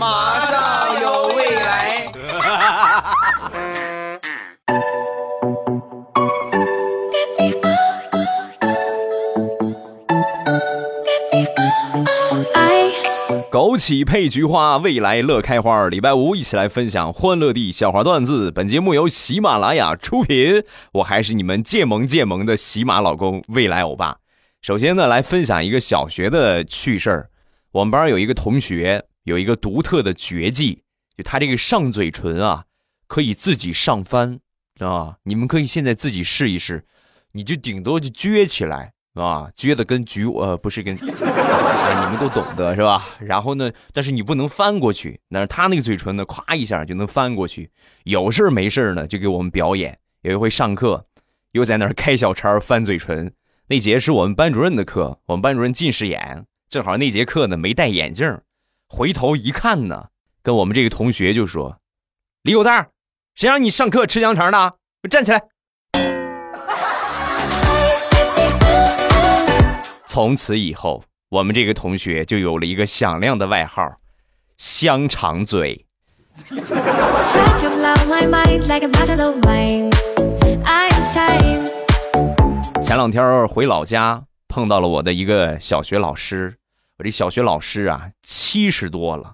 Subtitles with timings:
[0.00, 2.10] 马上有未来。
[13.50, 15.86] 枸杞配菊花，未来乐开花。
[15.88, 18.50] 礼拜五一起来分享欢乐地笑话段子。
[18.50, 24.16] 本节目由喜马拉雅出品，我还是你们渐萌渐萌的喜马老公未来欧巴。
[24.62, 27.28] 首先呢，来分享一个小学的趣事儿。
[27.72, 30.82] 我们班有一个同学有一个独特的绝技，
[31.16, 32.64] 就他这个上嘴唇啊，
[33.06, 34.40] 可以自己上翻
[34.78, 35.16] 啊。
[35.24, 36.84] 你们可以现在自己试一试，
[37.32, 38.92] 你就顶多就撅起来。
[39.14, 43.08] 啊，撅的跟菊呃不是跟， 你们都懂得是吧？
[43.18, 47.72] 然后呢，但是你不能翻过去，但是他那个嘴唇呢，咵一下就能翻过去。
[48.04, 49.98] 有事没事呢，就给我们表演。
[50.22, 51.04] 有一回上课，
[51.52, 53.34] 又在那儿开小差翻嘴唇。
[53.66, 58.38] 那节是我们班主任的课，我们班主任近视眼，正好那节课呢没戴眼镜，
[58.92, 60.08] 回头一看呢，
[60.42, 61.78] 跟我们这个同学就说
[62.42, 62.88] ：“李狗蛋，
[63.36, 64.70] 谁让你上课吃香肠的？
[65.00, 65.40] 给我站起来！”
[70.06, 74.00] 从此以后，我们这个同学就有了一个响亮的外号——
[74.58, 75.86] 香肠嘴。
[82.82, 86.56] 前两天回老家，碰到了我的一个小学老师。
[87.00, 89.32] 我这小学老师啊，七十多了，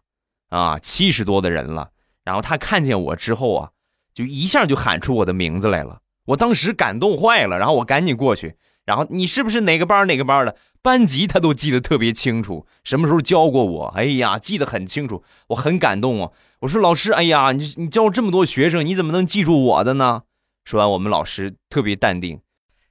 [0.50, 1.90] 啊，七十多的人了。
[2.22, 3.70] 然后他看见我之后啊，
[4.14, 5.98] 就一下就喊出我的名字来了。
[6.26, 8.54] 我当时感动坏了，然后我赶紧过去。
[8.84, 13.86] 然后你是不是哪个班哪个班的班级他都记得特别清楚，什么时候教过我？
[13.96, 16.30] 哎呀，记得很清楚，我很感动啊！
[16.60, 20.22] 我说老师，哎呀，你你教这么多学生，你怎么能记住我的呢？
[20.64, 22.38] 说完，我们老师特别淡定，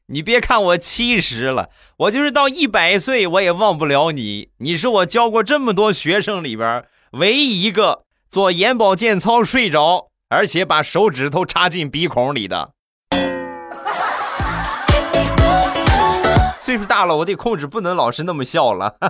[0.07, 4.49] 你别看我七十了，我就是到一百岁我也忘不了你。
[4.59, 12.73] 你是我教过这么多学生里边唯一一个做眼保健操睡着，而且把手指头插进鼻孔里的。
[16.61, 18.93] 岁数大了，我得控制，不能老是那么笑了。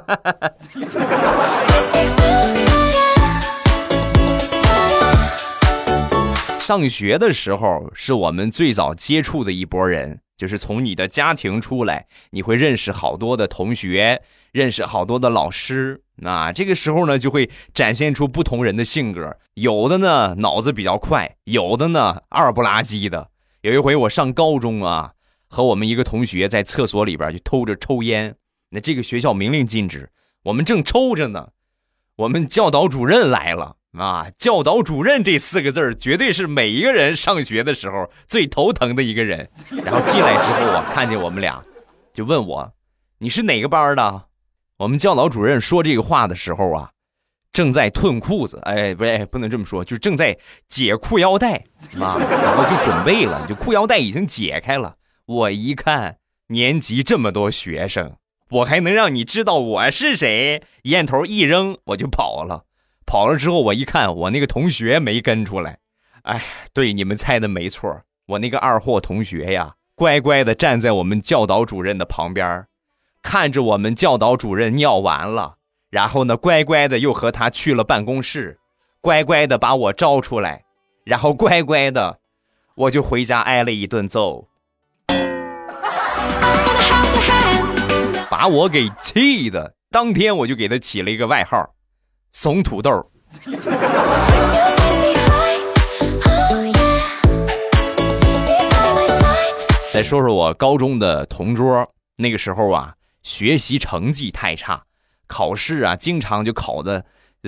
[6.61, 16.01] 上学的时候是我们最早接触的一波人，就是从你的家庭出来，你会认识好多的同学，认识好多的老师。
[16.17, 23.29] 那这个时候呢，就会展现出不同人的性格，有的呢脑子比较快，有的呢二不拉几的。
[23.61, 25.13] 有一回我上高中啊。
[25.47, 28.35] 和我们一个同学在厕所里边就偷着抽烟，
[28.71, 30.09] 那这个学校明令禁止，
[30.43, 31.49] 我们正抽着呢，
[32.17, 34.27] 我们教导主任来了啊！
[34.37, 39.49] 教导主任这四个字绝对是每一个人上学的时候最头疼的一个人。
[39.83, 41.63] 然后进来之后啊，看见我们俩，
[42.13, 42.73] 就问我
[43.19, 44.23] ：“你是哪个班的？”
[44.77, 46.89] 我们教导主任说这个话的时候啊，
[47.53, 51.53] 正在褪裤子，哎，不是，不能这么说，就正在解裤腰带
[52.01, 54.95] 啊，然后就准备了，就裤腰带已经解开了。
[55.25, 56.17] 我一看
[56.49, 58.17] 年级这么多学生，
[58.49, 60.61] 我还能让你知道我是谁？
[60.83, 62.65] 烟头一扔，我就跑了。
[63.05, 65.77] 跑了之后，我一看，我那个同学没跟出来。
[66.23, 66.41] 哎，
[66.73, 72.65] 对，你们猜的没错，我那个二货同学呀，乖乖的站在我们教导主任的旁边，
[73.21, 75.57] 看着我们教导主任尿完了，
[75.91, 78.59] 然后呢，乖乖的又和他去了办公室，
[79.01, 80.63] 乖乖的把我招出来，
[81.03, 82.19] 然后乖乖的，
[82.73, 84.47] 我就回家挨了一顿揍。
[88.27, 91.69] 把我给气的，当天我就给他起了一个外号
[92.37, 92.91] “怂土豆”。
[99.93, 104.83] 再说说我高中的同桌，那个时候啊，学习成绩太差，
[105.27, 107.05] 考试啊经常就考的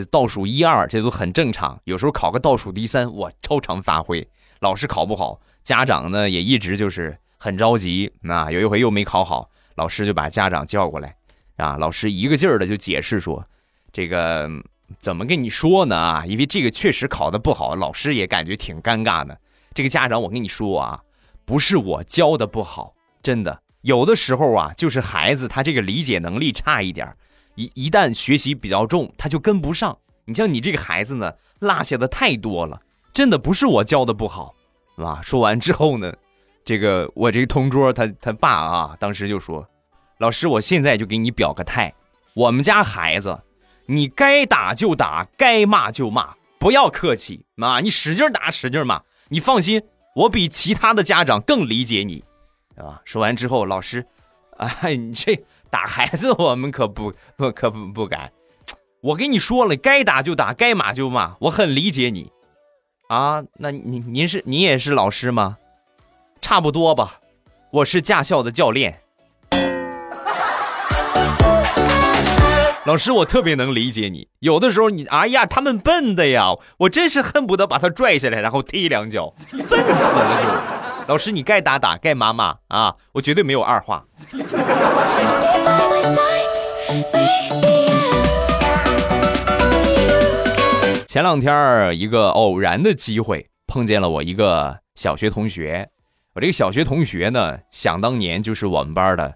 [0.09, 1.81] 倒数一二，这都很正常。
[1.83, 4.25] 有时候考个倒数第三，我超常发挥。
[4.61, 8.13] 老师考不好，家长呢也一直就是很着急。
[8.21, 9.49] 那有一回又没考好。
[9.75, 11.13] 老师就把家长叫过来，
[11.57, 13.45] 啊，老师一个劲儿的就解释说，
[13.91, 14.49] 这个
[14.99, 16.25] 怎么跟你说呢啊？
[16.25, 19.37] 因为这个确实考的不好，老师也感觉挺尴尬的。
[19.73, 21.01] 这个家长，我跟你说啊，
[21.45, 27.15] 不是我教的不好，真的，有的时候啊，就是孩子他这个理解能力差一点，
[27.55, 29.97] 一一旦学习比较重，他就跟不上。
[30.25, 32.81] 你像你这个孩子呢，落下的太多了，
[33.13, 34.55] 真的不是我教的不好，
[34.95, 35.21] 是吧？
[35.23, 36.13] 说完之后呢。
[36.65, 39.65] 这个我这个同桌他他爸啊，当时就说
[40.19, 41.93] ：“老师，我现在就给你表个态，
[42.33, 43.39] 我们家孩子，
[43.87, 47.79] 你该打就打，该骂就骂，不要客气啊！
[47.79, 49.81] 你使劲打，使劲骂，你放心，
[50.15, 52.23] 我比其他的家长更理解你，
[52.75, 54.05] 啊！”说完之后，老师，
[54.57, 58.31] 哎，你这打孩子我们可不不 可不不敢，
[59.01, 62.31] 我跟你说了，该打就打，该骂就骂，我很理解你。
[63.07, 65.57] 啊，那您您是您也是老师吗？
[66.41, 67.21] 差不多吧，
[67.71, 69.01] 我是驾校的教练。
[72.87, 74.29] 老师，我特别能理解你。
[74.39, 81.11] 有的时候你，哎呀，他们笨的呀，我真是恨不得把他拽下来，然后踢两脚，笨死了就。
[81.11, 84.05] 老师，你该打打，该骂骂啊，我绝对没有二话。
[91.09, 95.89] 前两天一个偶然的机会碰见了我一个小学同学，
[96.35, 99.35] 我这个小学同学呢，想当年就是我们班的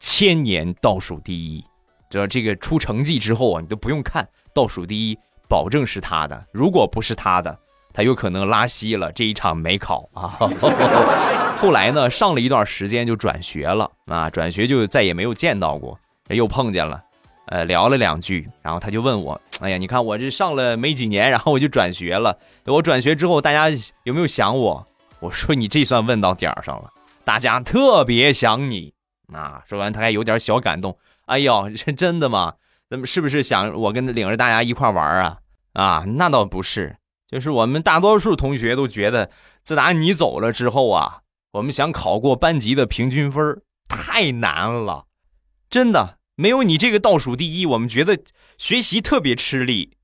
[0.00, 1.64] 千年倒数第一。
[2.08, 5.18] 这这个出成绩之后啊，你都不用看倒数第一，
[5.48, 6.46] 保证是他的。
[6.52, 7.58] 如果不是他的，
[7.92, 10.28] 他有可能拉稀了，这一场没考啊。
[11.56, 17.02] 后来呢，上了一段时间就转学了啊，转学就再也没有见到过，又碰见了。
[17.46, 22.38] 呃，聊了两句，然后他就问我：“哎呀，你看我这上了没几年，然后我就转学了。
[22.66, 23.70] 我转学之后，大家
[24.04, 24.86] 有没有想我？”
[25.18, 26.90] 我说：“你这算问到点儿上了，
[27.24, 28.92] 大家特别想你。”
[29.32, 30.96] 啊，说完他还有点小感动。
[31.28, 32.54] 哎呦， 是真的吗？
[32.90, 35.38] 那么是不是想我跟领着大家一块玩啊？
[35.74, 36.96] 啊，那倒不是，
[37.30, 39.30] 就是我们大多数同学都觉得，
[39.62, 41.20] 自打你走了之后啊，
[41.52, 45.04] 我们想考过班级的平均分太难了，
[45.70, 46.16] 真的。
[46.40, 48.16] 没有你这个倒数第一，我们觉得
[48.58, 49.96] 学习特别吃力。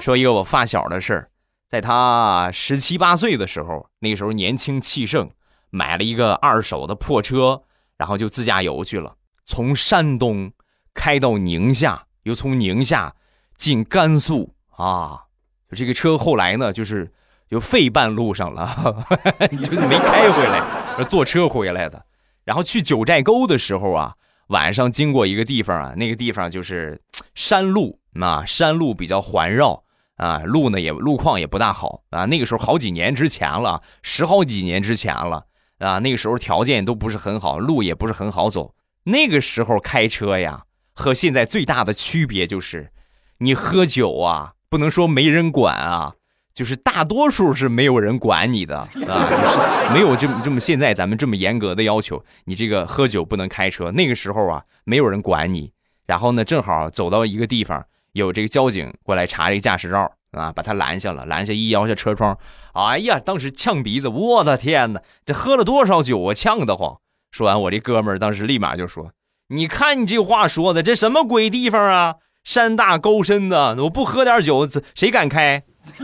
[0.00, 1.28] 说一个我发小的事儿，
[1.68, 5.30] 在他十七八岁的时候，那时候年轻气盛，
[5.70, 7.62] 买了一个二手的破车，
[7.96, 10.50] 然后就自驾游去了，从山东
[10.94, 13.14] 开到宁夏，又从宁夏
[13.56, 15.26] 进甘肃啊。
[15.70, 17.12] 就这个车后来呢，就是。
[17.50, 19.06] 就废半路上了，
[19.48, 22.04] 就是没开回来，坐车回来的。
[22.44, 24.14] 然后去九寨沟的时候啊，
[24.48, 27.00] 晚上经过一个地方啊，那个地方就是
[27.34, 29.82] 山路，那，山路比较环绕
[30.18, 32.26] 啊，路呢也路况也不大好啊。
[32.26, 35.46] 那个时候好几年之前了，十好几年之前了
[35.78, 38.74] 啊，那个时候条件都不是很好，路也不是很好走。
[39.04, 42.90] 那个时候开车呀，和现在最大的区别就是，
[43.38, 46.14] 你喝酒啊，不能说没人管啊。
[46.52, 53.92] 就是大多数是没有人管你的啊，就是没有这么这么现在咱们这么严格的要求，你这个喝酒不能开车。
[53.92, 55.70] 那个时候啊，没有人管你。
[56.04, 57.86] 然后呢，正好走到一个地方，
[58.18, 62.36] 有这个交警过来查这个驾驶照啊，把他拦下了，拦下一摇下车窗，
[62.74, 66.98] 哎呀，当时呛鼻子，我的天哪，这喝了多少酒啊，呛得慌。
[67.30, 69.12] 说完，我这哥们儿当时立马就说
[69.48, 72.16] ：“你看你这话说的，这什么鬼地方啊？
[72.44, 75.62] 山大沟深的，我不喝点酒，谁敢开？”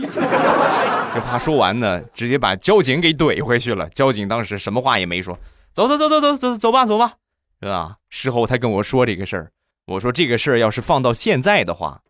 [1.13, 3.87] 这话说完呢，直接把交警给怼回去了。
[3.89, 5.37] 交警当时什么话也没说，
[5.73, 7.13] 走走走走走走走吧走吧，
[7.61, 7.97] 是吧？
[8.09, 9.51] 事后他跟我说这个事儿，
[9.87, 12.01] 我说这个事儿要是放到现在的话，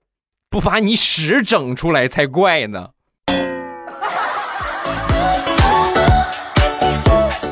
[0.49, 2.91] 不把你屎整出来才怪呢。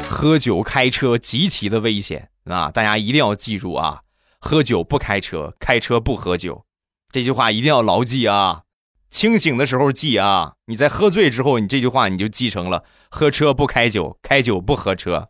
[0.10, 2.72] 喝酒开车极其的危险啊！
[2.72, 4.00] 大家一定要记住啊，
[4.40, 6.64] 喝酒不开车，开车不喝酒，
[7.12, 8.62] 这句话一定要牢记啊。
[9.10, 15.28] 清醒的时候记啊，你在喝醉之后，你这句话你就记成了：喝车不开酒，开酒不喝车。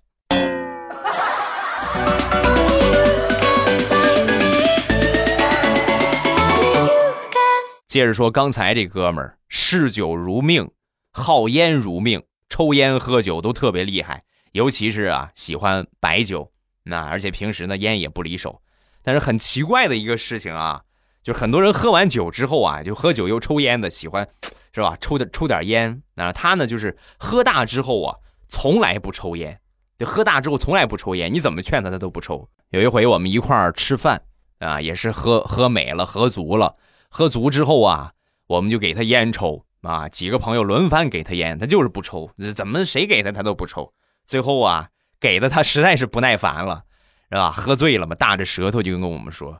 [7.93, 10.67] 接着说，刚才这哥们儿嗜酒如命，
[11.11, 18.63] 好烟如命，抽烟喝酒都特别厉害，尤其是啊喜欢白酒，那而且平时呢烟也不离手。
[19.03, 20.81] 但是很奇怪的一个事情啊。
[21.21, 24.27] 就是很多人喝完酒之后啊，就喝酒又抽烟的，喜欢，
[24.73, 24.97] 是吧？
[24.99, 26.31] 抽点抽点烟啊。
[26.31, 28.17] 他呢，就是喝大之后啊，
[28.49, 29.61] 从来不抽烟。
[29.99, 32.49] 就喝大之后从来不抽烟，你怎么劝他，他都不抽。
[32.71, 34.19] 有一回我们一块儿吃饭
[34.57, 36.73] 啊，也是喝喝美了，喝足了。
[37.15, 38.13] 喝足之后啊，
[38.47, 42.31] 我们就给他烟抽啊，几个朋友轮番给他烟，他就是不抽。
[42.55, 43.93] 怎么谁给他他都不抽。
[44.25, 44.87] 最后啊，
[45.19, 46.85] 给的他实在是不耐烦了，
[47.29, 47.51] 是吧？
[47.51, 49.59] 喝醉了嘛，大着舌头就跟我们说。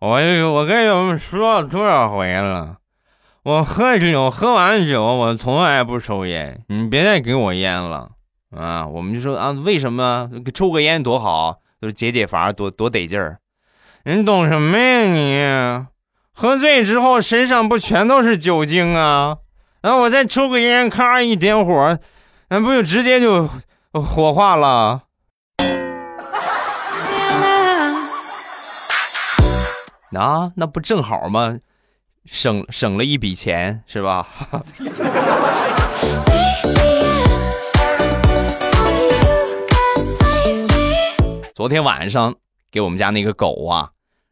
[0.00, 0.08] 我
[0.52, 2.78] 我跟你们说了多少回了，
[3.44, 6.64] 我喝酒喝完酒，我从来不抽烟。
[6.66, 8.10] 你别再给我烟了
[8.50, 8.88] 啊！
[8.88, 13.38] 我们就说啊，为什么抽个烟多好，就是解解乏，多多得劲儿。
[14.02, 15.86] 你懂什么呀你？
[16.38, 19.38] 喝醉之后身上不全都是酒精啊？
[19.80, 21.98] 然后我再抽个烟，咔一点火，
[22.50, 23.48] 那不就直接就
[23.92, 25.04] 火化了？
[30.12, 31.58] 啊，那不正好吗？
[32.26, 34.28] 省省了一笔钱，是吧？
[41.54, 42.34] 昨天晚上
[42.70, 43.88] 给我们家那个狗啊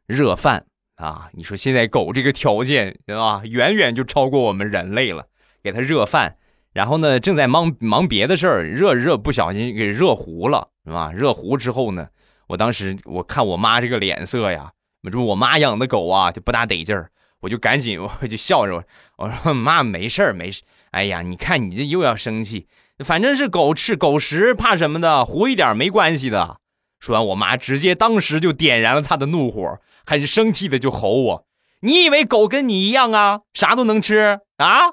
[0.07, 0.67] 热饭
[0.97, 5.27] 啊，你说现在狗这个条件对吧，远远就超过我们人类了，
[5.63, 6.37] 给它热饭。
[6.73, 11.13] 然后呢，正在忙忙别的事儿，热热不小心给热糊了，是吧？
[11.13, 12.09] 热糊之后呢，
[12.49, 14.73] 我当时我看我妈这个脸色呀，
[15.13, 17.11] 这我妈养的狗啊就不大得劲儿，
[17.41, 18.85] 我就赶紧我就笑着我
[19.19, 22.67] 我说妈没事儿没事，哎呀，你看你这又要生气，
[23.05, 26.59] 反正是狗吃狗食，怕什么的，糊一点没关系的。
[26.99, 31.47] 说完，我妈直接当时就点燃了她的怒火，很生气的就吼我
[31.81, 34.41] ：“你以为狗跟你一样啊，啥都能吃？
[34.59, 34.91] 啊？”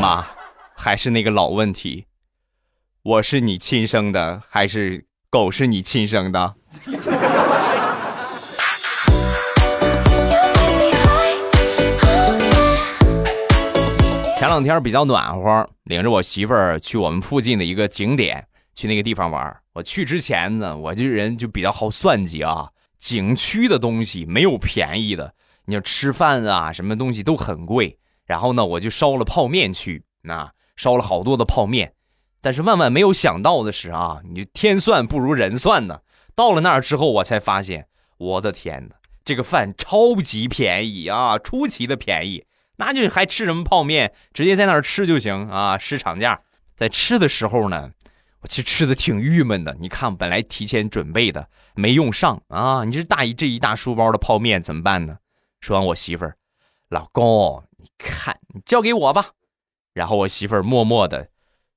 [0.00, 0.24] 妈，
[0.76, 2.06] 还是那个老问题，
[3.02, 6.54] 我是你亲生的，还是狗是你亲生的？
[14.38, 18.42] 前两天比较暖和，领着我媳妇儿去我们附近的一个景点，
[18.74, 19.56] 去那个地方玩。
[19.72, 25.34] 我去之前呢，我这人就比较好算计啊，景区的东西没有便宜的，
[25.66, 27.98] 你要吃饭啊，什么东西都很贵。
[28.26, 31.94] 然后呢，我就烧了泡面去，那烧了好多的泡面，
[32.40, 36.00] 但是万万没有想到的是啊，你天算不如人算呢。
[36.34, 42.44] 到了那儿之后，我才发现，我的天哪，这个饭超级便宜啊，出奇的便宜，
[42.76, 46.40] 那就还吃什么泡面，直接在那儿吃就行啊，市场价。
[46.76, 47.90] 在吃的时候呢，
[48.40, 49.76] 我其实吃的挺郁闷的。
[49.80, 55.18] 你看，本来提前准备的没用上啊，你这大一这一大书包的泡面怎么办呢？
[55.60, 56.36] 说完，我媳妇儿，
[56.88, 57.64] 老公。
[57.76, 59.30] 你看你交给我吧，
[59.94, 61.30] 然后我媳妇儿默默的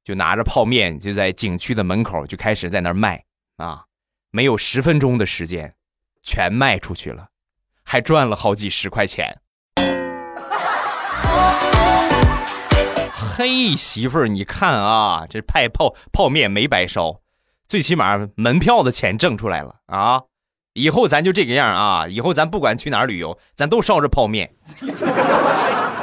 [0.04, 3.24] 就拿着泡面就在景区的门口就开始在那儿卖
[3.56, 3.86] 啊，
[4.32, 5.76] 没有十分钟的时间，
[6.22, 7.30] 全卖出去了，
[7.84, 9.42] 还赚了好几十块钱。
[13.36, 17.20] 嘿，媳妇儿，你看啊，这派泡泡面没白烧，
[17.68, 20.22] 最起码门票的钱挣出来了啊！
[20.74, 24.52] 以后咱就这个样啊，以后咱不管去哪儿旅游，咱都烧着泡面。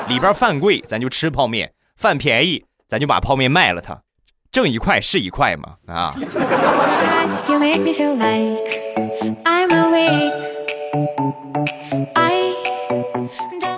[0.09, 3.97] 里边饭贵，咱就吃泡面；饭便宜，咱就把泡面卖了它，
[4.51, 6.13] 挣一块是一块嘛啊！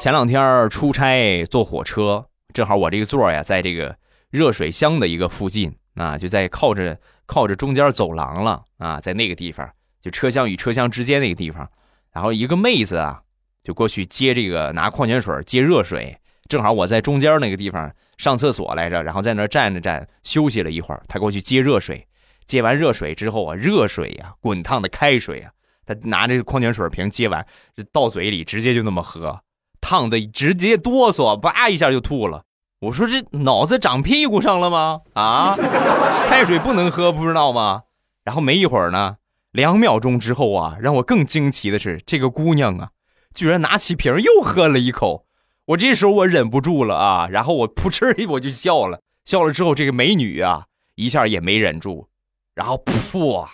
[0.00, 3.96] 前两天出差坐火车，正好我这个座呀，在这个
[4.30, 9.68] 热水箱的一个附近啊，就在靠着靠着中间走廊了啊，在那个地方，
[10.00, 11.68] 就车厢与车厢之间那个地方，
[12.12, 13.20] 然后一个妹子啊，
[13.62, 16.18] 就过去接这个拿矿泉水接热水。
[16.48, 21.02] 正好我在中间那个地方上厕所来着，然后在那站着站休息了一会儿。
[21.08, 22.06] 他过去接热水，
[22.46, 25.50] 接完热水之后啊，热水呀，滚烫的开水啊，
[25.86, 27.46] 他拿着矿泉水瓶接完，
[27.92, 29.40] 倒嘴里直接就那么喝，
[29.82, 32.44] 烫的直接哆嗦，叭一下就吐了。
[32.80, 35.02] 我说这脑子长屁股上了吗？
[35.12, 35.54] 啊，
[36.30, 37.82] 开水不能喝，不知道吗？
[38.24, 39.16] 然后没一会儿呢，
[39.50, 42.90] 两秒钟之后啊，让我更惊奇的是，这个姑娘啊，
[43.34, 45.26] 居然拿起瓶又喝了一口。
[45.66, 52.08] 我这时候我忍不住了啊，然后我噗嗤一我就笑了，笑了之后这个美女啊一下也没忍住，
[52.54, 53.46] 然后噗，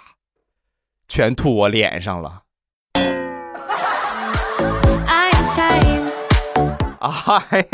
[1.09, 2.43] 全吐我脸上了。
[7.51, 7.67] 哎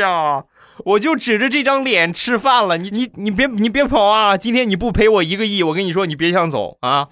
[0.00, 0.44] 呀，
[0.84, 4.36] 我就指着这张脸吃饭了，你你你别你别跑啊！
[4.36, 7.08] 今天你不赔我一个亿，我跟你说你别想走啊！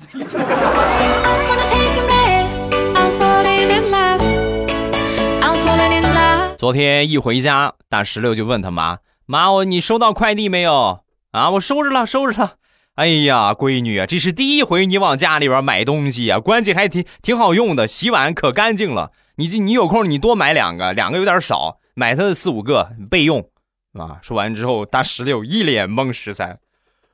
[6.56, 11.00] 昨天一回家，大石榴就问他妈：“妈，我你收到快递没有？
[11.32, 12.54] 啊，我收着了，收着了。
[12.94, 19.12] 哎呀，闺女啊，这是第一回你往家里边买东西啊，关键还挺挺好用的，洗碗可干净了。
[19.38, 23.48] 你这你有空你多买两个，两个有点少，买它四五个备用。
[23.92, 26.12] 啊，说完之后，大石榴一脸懵。
[26.12, 26.58] 十三，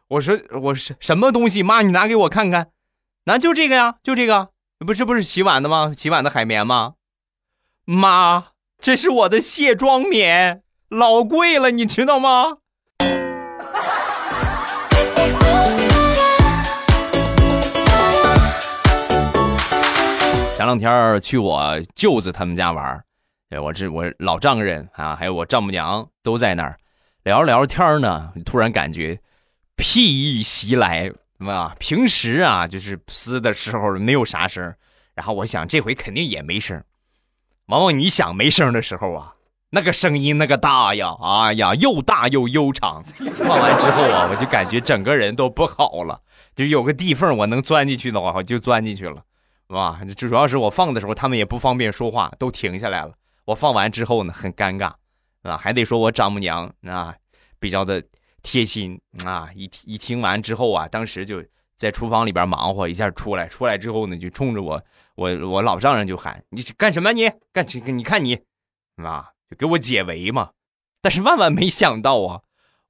[0.08, 1.62] 我说我是什么东西？
[1.62, 2.68] 妈，你拿给我看看。
[3.26, 5.92] 那就这个呀，就这个，不这不是洗碗的吗？
[5.94, 6.94] 洗碗的海绵吗？
[7.84, 8.46] 妈。
[8.80, 12.58] 这是我的卸妆棉，老贵了，你知道吗？
[20.64, 23.04] 前两天去我舅子他们家玩
[23.62, 26.78] 我这我老丈人啊，还有我丈母娘都在那儿
[27.22, 29.20] 聊着聊着天呢，突然感觉
[29.76, 30.00] 屁
[30.38, 34.74] 意袭来，啊，平时啊就是撕的时候没有啥声
[35.14, 36.82] 然后我想这回肯定也没声
[37.66, 39.34] 往往你想没声的时候啊，
[39.68, 43.04] 那个声音那个大呀，哎呀，又大又悠长。
[43.36, 46.22] 放完之后啊，我就感觉整个人都不好了，
[46.56, 49.22] 就有个地缝我能钻进去的话，我就钻进去了，
[49.68, 49.98] 哇！
[50.16, 53.14] 主要是我放的时候他们也不方便说话，都停下来了。
[53.46, 54.92] 我放完之后呢，很尴尬，
[55.42, 57.14] 啊，还得说我丈母娘啊，
[57.58, 58.02] 比较的
[58.42, 59.50] 贴心啊！
[59.54, 61.42] 一一听完之后啊，当时就
[61.76, 64.82] 在厨房里边忙活，一下出来，出来之后呢，就冲着我，
[65.16, 67.12] 我我老丈人就喊：“你干什么？
[67.12, 67.90] 你干这个？
[67.90, 68.38] 你看你，
[69.02, 70.50] 啊，就给我解围嘛！”
[71.02, 72.40] 但是万万没想到啊，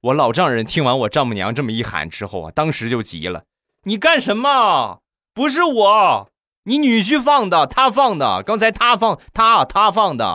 [0.01, 3.45] 我老丈人听完我丈母娘这么一喊之后啊，当时就急了
[3.83, 5.01] ：“你干什么？
[5.33, 6.29] 不是我，
[6.67, 10.25] 你女婿放的，他放的，刚才他放，他他放的。”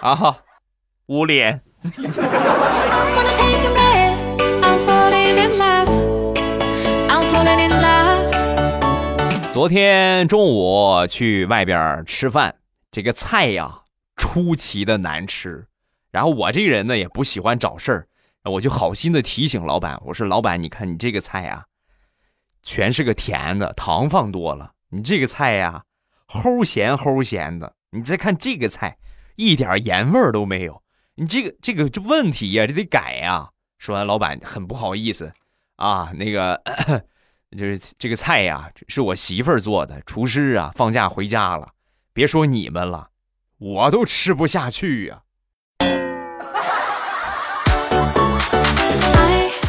[0.00, 0.38] 啊哈，
[1.06, 1.60] 捂脸。
[9.52, 12.54] 昨天中午去外边吃饭，
[12.92, 13.80] 这个菜呀
[14.14, 15.66] 出奇的难吃。
[16.12, 18.06] 然后我这个人呢也不喜欢找事儿，
[18.50, 21.64] 我就好心的提醒老板，我说老板，你看你这个菜呀，
[22.62, 24.72] 全是个甜的，糖放多了。
[24.88, 25.84] 你这个菜呀。
[26.26, 28.96] 齁咸齁咸的，你再看这个菜，
[29.36, 30.82] 一点盐味都没有。
[31.16, 33.50] 你这个这个这问题呀，这得改呀。
[33.78, 35.32] 说完，老板很不好意思
[35.76, 36.60] 啊，那个
[37.56, 41.72] 就是这个菜呀，是我媳妇儿做的，厨师啊放假回家了。
[42.14, 43.10] 别说你们了，
[43.58, 45.23] 我都吃不下去呀。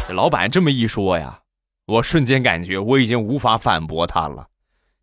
[0.08, 1.40] 这老板这么一说呀，
[1.86, 4.46] 我瞬间感觉我已经无法反驳他了。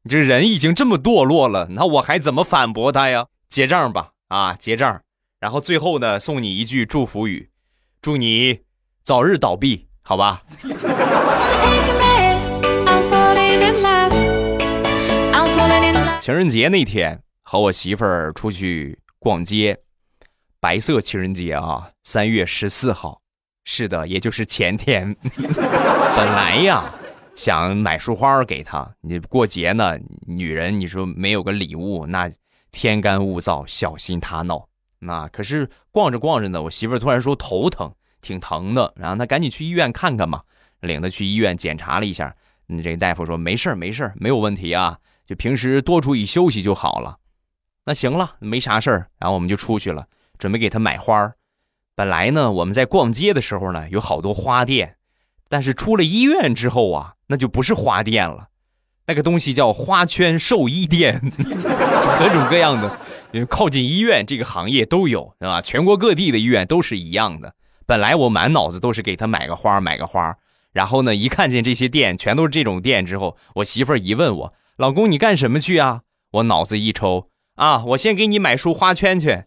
[0.03, 3.27] 你这人已经这么堕落了，那我还怎么反驳他呀？
[3.49, 5.01] 结账吧，啊，结账。
[5.41, 7.49] 然后最后呢，送你一句祝福语，
[8.01, 8.61] 祝你
[9.03, 10.43] 早日倒闭，好吧？
[16.21, 19.77] 情人节那天和我媳妇儿出去逛街，
[20.61, 23.22] 白色情人节啊，三月十四号，
[23.63, 25.15] 是的，也就是前天。
[25.23, 26.93] 本来呀。
[27.35, 32.31] 想买束花给她，你过节呢，女人你说没有个礼物，那
[32.71, 34.67] 天干物燥，小心她闹。
[34.99, 37.91] 那可是逛着逛着呢，我媳妇突然说头疼，
[38.21, 40.43] 挺疼的，然后她赶紧去医院看看嘛，
[40.81, 42.35] 领她去医院检查了一下，
[42.83, 47.17] 这个大夫说没事儿没事儿，没有问题啊，就平时多注意休息就好了。
[47.85, 50.05] 那行了，没啥事儿，然后我们就出去了，
[50.37, 51.31] 准备给她买花
[51.95, 54.95] 本来呢，我们在逛街的时候呢，有好多花店。
[55.49, 58.47] 但是出了医院之后啊，那就不是花店了，
[59.05, 61.21] 那个东西叫花圈寿衣店，
[62.17, 65.61] 各种各样的，靠近医院这个行业都有，对吧？
[65.61, 67.53] 全国各地的医院都是一样的。
[67.85, 70.35] 本来我满脑子都是给他买个花，买个花，
[70.71, 76.01] 然后呢，一看见这些店全都是这种店之后，我媳妇儿一问我，老公你干什么去啊？
[76.31, 79.43] 我脑子一抽啊，我先给你买束花圈去。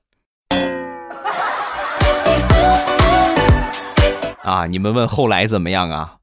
[4.46, 4.66] 啊！
[4.68, 6.18] 你们问后来怎么样啊？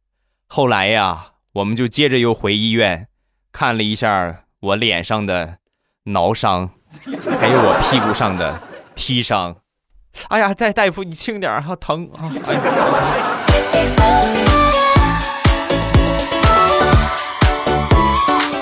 [0.47, 3.09] 后来呀，我们就接着又回医院，
[3.51, 5.57] 看了一下我脸上的
[6.05, 6.69] 挠伤，
[7.37, 8.61] 还有我屁股上的
[8.95, 9.57] 踢伤。
[10.29, 12.31] 哎呀，大大夫，你轻点哈，疼啊！
[12.47, 12.55] 哎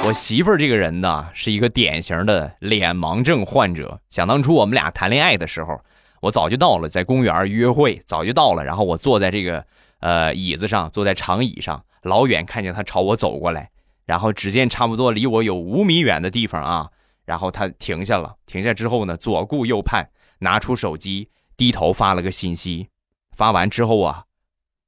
[0.08, 4.00] 我媳妇儿这个人呢，是一个典型的脸盲症患者。
[4.10, 5.80] 想当初我们俩谈恋爱的时候。
[6.22, 8.64] 我早就到了，在公园约会，早就到了。
[8.64, 9.66] 然后我坐在这个
[10.00, 13.70] 呃椅子上，坐在长椅上，老远看见他朝我走过来，
[14.06, 16.90] 然后只见差不多离我有五米远的地方啊，
[17.26, 22.88] 然后他停下了，停下之后呢，左顾右盼，拿出手机，低头发了个信息。
[23.32, 24.26] 发完之后啊，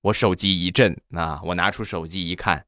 [0.02, 2.65] 我手机一震啊，我拿出手机一看，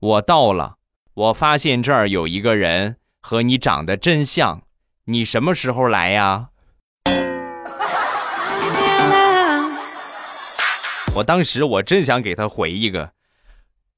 [0.00, 0.76] 我到了，
[1.14, 4.62] 我发现这儿有一个人和你长得真像，
[5.04, 6.50] 你什么时候来呀？
[11.16, 13.12] 我当时我真想给他回一个，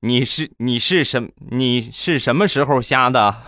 [0.03, 3.35] 你是你是什你是什么时候瞎的？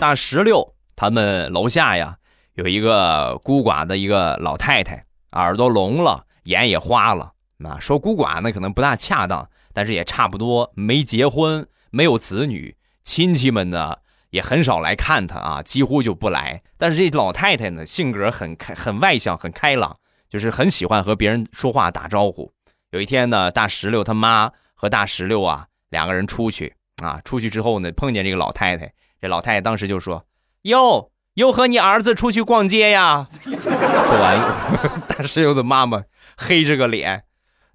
[0.00, 2.16] 大石榴他们楼下呀
[2.54, 7.32] 有一个孤寡的一个老太太，耳朵聋了，眼也花了。
[7.58, 13.98] 那说孤寡呢可能不大恰当，但是也差不多，没结婚，没有子女，亲戚们呢。
[14.30, 16.62] 也很少来看他啊，几乎就不来。
[16.78, 19.96] 但是这老太太呢，性格很开、很外向、很开朗，
[20.28, 22.52] 就是很喜欢和别人说话、打招呼。
[22.90, 28.92] 有一天呢，大石榴他妈和大石榴啊两个人出去啊，出去之后呢，碰见这个老太太。
[29.20, 30.24] 这老太太当时就说
[30.62, 34.38] ：“哟，又和你儿子出去逛街呀？” 说完，
[35.06, 36.04] 大石榴的妈妈
[36.36, 37.24] 黑着个脸：“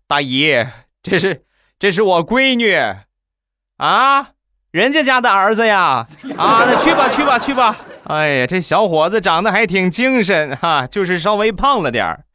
[0.08, 0.66] 大姨，
[1.04, 1.46] 这是
[1.78, 2.74] 这是我闺女
[3.78, 4.32] 啊。”
[4.76, 7.78] 人家家的儿子呀， 啊，那去吧，去吧，去吧。
[8.08, 12.26] 哎呀，这小伙子长得还挺精神哈，就是稍微胖了点儿。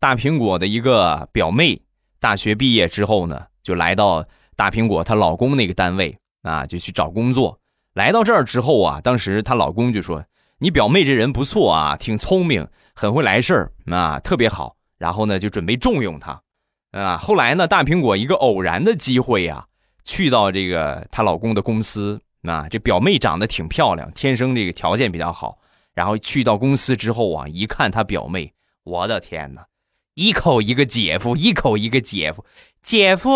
[0.00, 1.80] 大苹果的一个表妹，
[2.18, 4.24] 大学毕业之后呢，就来到
[4.56, 7.56] 大苹果她老公那个单位啊，就去找工作。
[7.94, 10.24] 来到这儿之后啊，当时她老公就说
[10.58, 12.66] ：“你表妹这人不错啊，挺聪明，
[12.98, 16.42] 很会来事儿啊，特别好。”然后呢，就准备重用他。
[16.90, 19.66] 啊，后来呢，大苹果一个偶然的机会呀，
[20.02, 22.20] 去到这个她老公的公司。
[22.42, 25.58] 啊，这表妹长得挺漂亮，天生这个条件比较好。
[25.94, 29.66] 然后去到公司之后啊，一看她表妹，我的天哪！
[30.14, 32.44] 一口一个姐夫，一口一个姐夫，
[32.82, 33.30] 姐夫，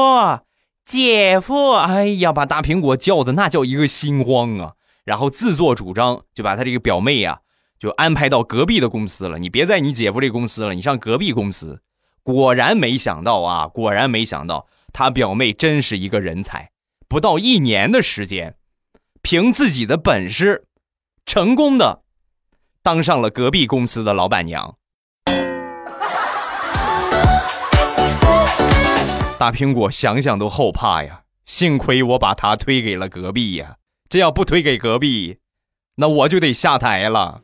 [0.84, 4.72] 姐夫，哎呀，把大苹果叫的那叫一个心慌啊！
[5.04, 7.40] 然后自作主张就把他这个表妹呀，
[7.82, 9.40] 就安排到隔壁的公司了。
[9.40, 11.82] 你别在你姐夫这公司了，你上隔壁公司。
[12.22, 16.70] 果然没想到啊，果然没想到，他表妹真是一个人才。
[17.08, 18.54] 不到一年的时间，
[19.20, 20.66] 凭自己的本事，
[21.26, 22.02] 成功的
[22.84, 24.76] 当上了隔壁公司的老板娘。
[29.40, 31.22] 大苹果想想都后怕呀！
[31.44, 35.38] 幸亏我把他推给了隔壁呀，这要不推给隔壁，
[35.94, 37.42] 那我就得下台了。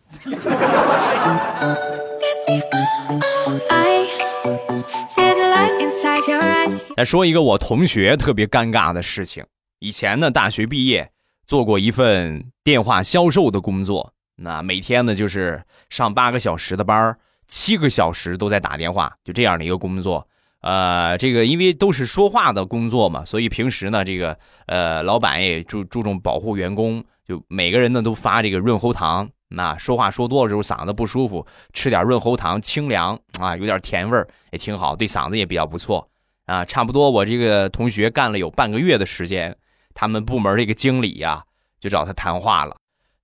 [6.96, 9.44] 再说一个我同学特别尴尬的事情。
[9.80, 11.10] 以前呢，大学毕业
[11.46, 17.14] 做过一份电话销售的工作，那每天呢就是上八个小时的班
[17.46, 20.26] 七个小时都在打电话，就这样的一个工作。
[20.62, 29.28] 呃，这个因为都是说话的工作嘛，所以平时呢，这个呃，老板也注注重保护员工，就每个人呢都发这个润喉糖。
[29.48, 36.08] 那说话说多了之后嗓子不舒服，吃点润喉糖清凉啊，有点甜味儿也挺好，对嗓子也比较不错
[36.46, 36.64] 啊。
[36.64, 39.56] 差不多我这个同学干了有半个月的时间，
[39.94, 41.44] 他们部门这个经理呀
[41.78, 42.76] 就找他谈话了，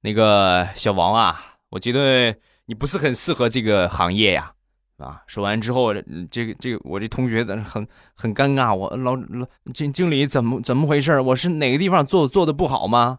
[0.03, 2.37] 那个小王啊，我觉得
[2.67, 4.53] 你不是很适合这个行业呀。
[4.97, 5.21] 啊！
[5.27, 5.93] 说完之后，
[6.31, 8.73] 这个这个，我这同学很很尴尬。
[8.73, 11.21] 我老老经经理怎么怎么回事？
[11.21, 13.19] 我是哪个地方做做的不好吗？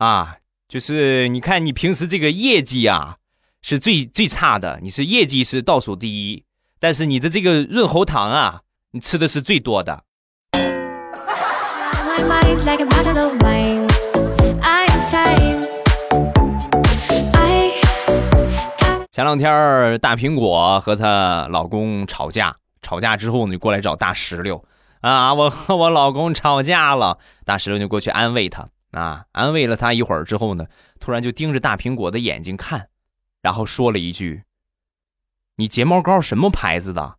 [0.00, 0.36] 啊，
[0.66, 3.18] 就是你看你平时这个业绩啊
[3.60, 6.42] 是最最差的，你是业绩是倒数第一，
[6.78, 10.04] 但是你的这个润喉糖啊，你吃的是最多的。
[19.12, 24.64] 前两天大苹果和她老公吵架，吵架之后呢，就过来找大石榴
[25.02, 27.18] 啊，我和我老公吵架了。
[27.44, 30.66] 大石榴就过去安慰他啊，安慰了他一会儿之后呢，
[30.98, 32.88] 突然就盯着大苹果的眼睛看，
[33.40, 34.42] 然后说了一句
[35.56, 37.16] ：“你睫毛膏什么牌子的？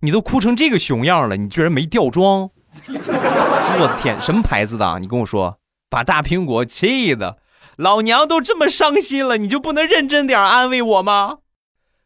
[0.00, 2.50] 你都哭成这个熊样了，你居然没掉妆！
[2.84, 4.98] 我的天，什么牌子的？
[4.98, 5.58] 你跟我说，
[5.88, 7.38] 把大苹果气的，
[7.76, 11.38] 老娘都这么伤心了，你就不能认真点安慰我吗？”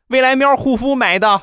[0.08, 1.42] 未来喵护肤买的，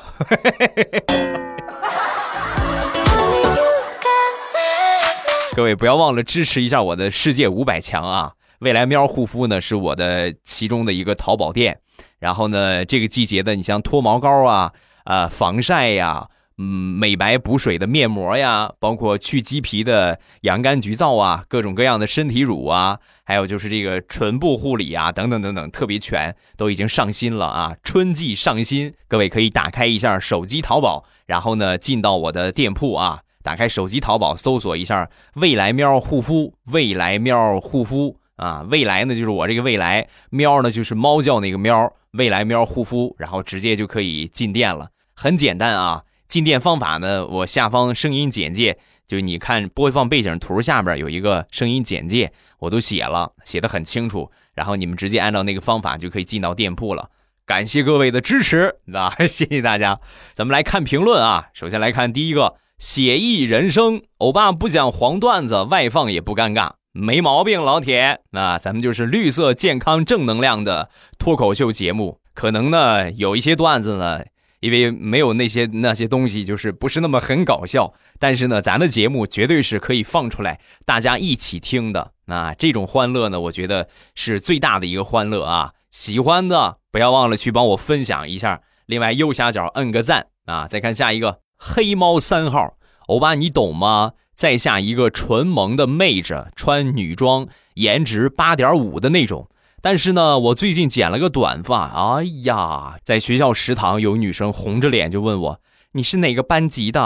[5.56, 8.32] 各位不要忘了支持一下我的世界五百强啊！
[8.58, 11.78] 未来喵护肤呢是我的其中的一个淘宝店，
[12.18, 14.72] 然后呢这个季节的你像脱毛膏啊、
[15.04, 16.28] 啊防晒呀。
[16.56, 27.76] 嗯，美白补水的面膜呀，包括去鸡皮的洋甘菊皂啊，各种各样的身体乳啊，还有就是这个唇部护理啊，等等等等，特别全，都已经上新了啊！
[27.82, 46.02] 春季上新，各位可以打开一下手机淘宝，然后呢进到我的店铺啊，打开手机淘宝搜索一下“未来喵护肤”，未来喵护肤啊，未来呢就是我这个未来，喵呢就是猫叫那个喵，未来喵护肤，然后直接就可以进店了，很简单啊。
[46.26, 47.26] 进店方法呢？
[47.26, 54.30] 我下方声音简介，就你看播放背景图下边有一个声音简介，我都写了，写的很清楚。
[54.54, 57.10] 然后你们直接按照那个方法就可以进到店铺了。
[57.44, 60.00] 感谢各位的支持，那谢谢大家。
[60.32, 68.20] 咱们来看评论啊，首先来看第一个，写意人生，欧巴不讲黄段子，外放也不尴尬，没毛病，老铁。
[68.30, 74.24] 那咱们就是绿色健康正能量的脱口秀节目，可能呢有一些段子呢。
[74.60, 77.92] 因为没有那些那些东西，就是不是那么很搞笑。
[78.18, 82.12] 但是呢，咱的节目绝对是可以放出来，大家一起听的。
[82.24, 85.72] 那这种欢乐呢，我觉得是最大的一个欢乐啊！
[85.90, 88.62] 喜欢的不要忘了去帮我分享一下。
[88.86, 90.66] 另外右下角摁个赞啊！
[90.66, 92.74] 再看下一个黑猫三号，
[93.06, 94.12] 欧巴你懂吗？
[94.34, 99.48] 在下一个纯萌的妹子，穿女装，颜值八点五的那种。
[99.80, 102.16] 但是呢，我最近剪了个短发。
[102.16, 105.60] 哎呀，在学校食堂有女生红着脸就问我
[105.92, 107.00] ：“你是哪个班级的？”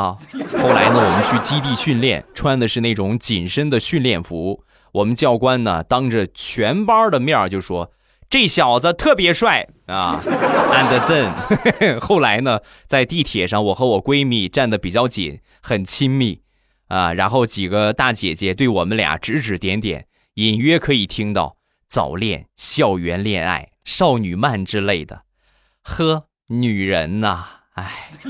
[0.56, 4.64] 后来呢，我们去基地训练，穿的是那种紧身的训练服。
[4.92, 7.90] 我们教官呢，当着全班的面就说
[8.30, 16.42] ：“这小子特别帅啊， and then， 后来呢，在地铁上，我和我闺蜜站得比较紧，很亲密
[16.88, 25.22] 啊，然后几个大姐姐对我们俩指指点点，隐约可以听到早恋、校园恋爱、少女漫之类的。
[25.82, 28.10] 呵，女人呐，哎，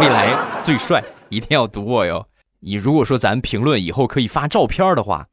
[0.00, 2.26] 未来最帅，一定要读我哟。
[2.60, 5.28] 你如果说咱评论以后可以发照片的话，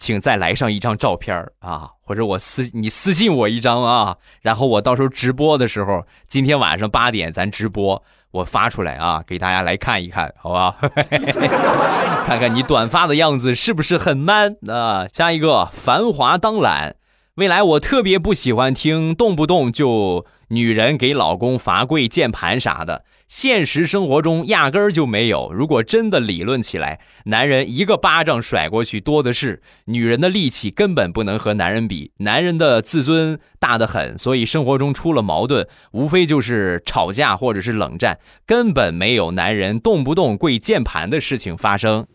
[0.00, 10.76] 请再来上一张照片啊，或者我私你私信我一张啊，然后我到时候直播的时候，今天晚上八点咱直播，我发出来啊，给大家来看一看，好吧？
[12.26, 15.06] 看看你短发的样子是不是很 man 啊？
[15.12, 16.96] 下一个，繁华当懒。
[17.40, 25.50] 未来我特别不喜欢听动不动就女人给老公罚跪键盘啥的，现实生活中压根儿就没有。
[25.50, 42.06] 如果真的理论起来，男人一个巴掌甩过去多的是，女人的力气根本不能和男人比，男人的自尊大得很，所以生活中出了矛盾，无非就是吵架或者是冷战，根本没有男人动不动跪键盘的事情发生。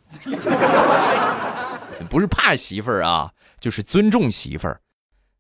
[2.12, 4.82] 不是怕媳妇儿啊，就是尊重媳妇儿。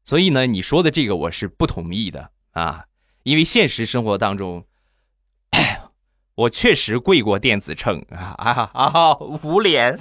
[0.06, 2.86] 所以呢，你说的这个我是不同意的啊，
[3.24, 4.64] 因为现实生活当中，
[6.36, 9.18] 我确实跪过电子秤啊啊啊！
[9.18, 9.98] 捂脸。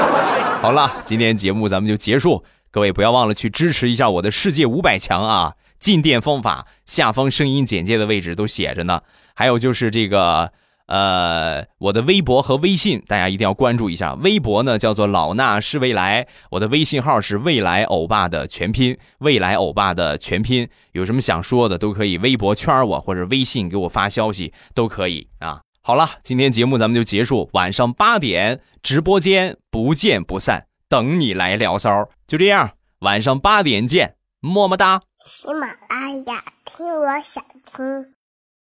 [0.62, 5.54] 好了，今天节目咱们就结束，各位不要忘了去支持一下我的世界五百强啊！
[5.78, 9.02] 进店方法下方声音简介的位置都写着呢，
[9.34, 10.52] 还有就是这个。
[10.86, 14.14] 呃，我的微博和微信，大家一定要关注一下。
[14.14, 20.68] 微博呢叫做老衲是未来，我的微信号是未来欧巴的全拼，未来欧巴的全拼。
[20.92, 25.62] 有什么想说的，都可以微博圈我，或者微信给我发消息，都可以啊。
[25.80, 32.04] 好了，今天节目咱们就结束，晚上八点直播间不见不散，等你来聊骚。
[32.26, 35.00] 就这样，晚上八点见，么么哒。
[35.24, 38.14] 喜马拉雅，听我想听。